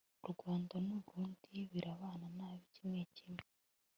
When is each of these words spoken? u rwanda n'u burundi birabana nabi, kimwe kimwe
u 0.27 0.27
rwanda 0.33 0.75
n'u 0.85 0.97
burundi 1.05 1.55
birabana 1.71 2.27
nabi, 2.37 2.63
kimwe 2.75 3.01
kimwe 3.15 3.45